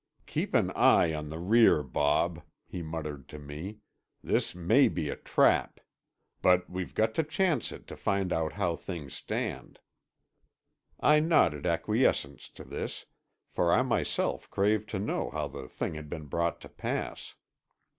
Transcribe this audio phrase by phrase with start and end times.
[0.25, 3.77] "Keep an eye to the rear, Bob," he muttered to me.
[4.23, 5.79] "This may be a trap.
[6.41, 9.77] But we've got to chance it to find out how things stand."
[10.99, 13.05] I nodded acquiescence to this;
[13.51, 17.35] for I myself craved to know how the thing had been brought to pass.